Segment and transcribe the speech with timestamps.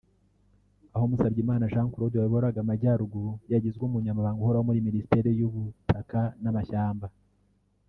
[0.95, 7.07] aho Musabyimana Jean Claude wayoboraga Amajyaruguru yagizwe Umunyamabanga uhoraho muri Minisiteri y’ubutaka n’amashyamba